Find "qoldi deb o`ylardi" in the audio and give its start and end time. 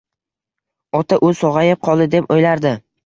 1.89-2.73